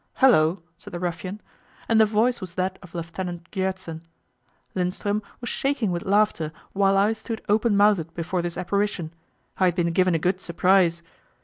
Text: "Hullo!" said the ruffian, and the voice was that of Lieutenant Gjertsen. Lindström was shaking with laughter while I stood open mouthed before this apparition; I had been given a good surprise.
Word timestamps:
"Hullo!" 0.15 0.63
said 0.79 0.93
the 0.93 0.99
ruffian, 0.99 1.41
and 1.87 2.01
the 2.01 2.07
voice 2.07 2.41
was 2.41 2.55
that 2.55 2.79
of 2.81 2.95
Lieutenant 2.95 3.51
Gjertsen. 3.51 4.01
Lindström 4.75 5.21
was 5.41 5.49
shaking 5.51 5.91
with 5.91 6.05
laughter 6.05 6.51
while 6.73 6.97
I 6.97 7.13
stood 7.13 7.43
open 7.47 7.77
mouthed 7.77 8.11
before 8.15 8.41
this 8.41 8.57
apparition; 8.57 9.13
I 9.59 9.65
had 9.65 9.75
been 9.75 9.93
given 9.93 10.15
a 10.15 10.17
good 10.17 10.41
surprise. 10.41 11.03